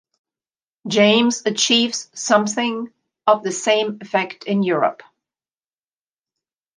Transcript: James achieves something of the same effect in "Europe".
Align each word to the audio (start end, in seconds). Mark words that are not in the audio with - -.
James 0.87 1.43
achieves 1.45 2.09
something 2.15 2.91
of 3.27 3.43
the 3.43 3.51
same 3.51 3.99
effect 4.01 4.45
in 4.45 4.63
"Europe". 4.63 5.03